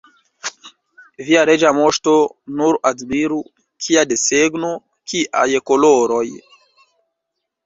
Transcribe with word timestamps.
Via 1.25 1.43
Reĝa 1.49 1.73
Moŝto 1.79 2.15
nur 2.61 2.79
admiru, 2.91 3.37
kia 3.87 4.07
desegno, 4.15 4.73
kiaj 5.13 5.47
koloroj! 5.73 6.25